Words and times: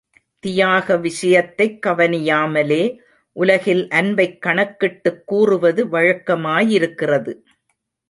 தியாக 0.39 0.97
விஷயத்தைக் 0.97 1.85
கவனியாமலே, 1.85 2.97
உலகில் 3.31 3.87
அன்பைக் 3.89 4.41
கணக்கிட்டுக் 4.41 5.27
கூறுவது 5.27 5.85
வழக்கமாயிருக்கிறது. 5.85 7.41